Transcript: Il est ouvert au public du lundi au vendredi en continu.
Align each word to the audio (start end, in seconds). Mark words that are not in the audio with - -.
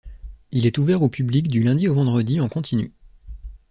Il 0.51 0.65
est 0.65 0.79
ouvert 0.79 1.03
au 1.03 1.09
public 1.09 1.47
du 1.47 1.61
lundi 1.61 1.87
au 1.87 1.93
vendredi 1.93 2.41
en 2.41 2.49
continu. 2.49 2.91